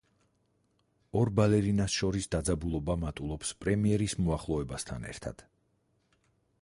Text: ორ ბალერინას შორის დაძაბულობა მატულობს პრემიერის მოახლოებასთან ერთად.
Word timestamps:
ორ 1.19 1.31
ბალერინას 1.39 1.97
შორის 2.03 2.29
დაძაბულობა 2.35 2.95
მატულობს 3.03 3.53
პრემიერის 3.65 4.17
მოახლოებასთან 4.25 5.07
ერთად. 5.13 5.45